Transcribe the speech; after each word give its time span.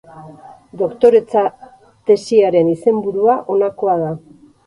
Doktoretza 0.81 1.43
tesiaren 2.11 2.73
izenburua 2.73 3.37
honakoa 3.57 3.97
da. 4.07 4.11